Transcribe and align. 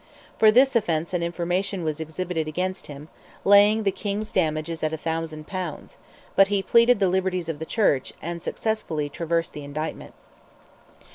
For 0.39 0.49
this 0.49 0.75
offence 0.75 1.13
an 1.13 1.21
information 1.21 1.83
was 1.83 1.99
exhibited 1.99 2.47
against 2.47 2.87
him, 2.87 3.07
laying 3.45 3.83
the 3.83 3.91
King's 3.91 4.31
damages 4.31 4.81
at 4.81 4.91
a 4.93 4.97
thousand 4.97 5.45
pounds; 5.45 5.99
but 6.35 6.47
he 6.47 6.63
pleaded 6.63 6.99
the 6.99 7.07
liberties 7.07 7.49
of 7.49 7.59
the 7.59 7.67
Church, 7.69 8.11
and 8.19 8.41
successfully 8.41 9.09
traversed 9.09 9.53
the 9.53 9.63
indictment. 9.63 10.15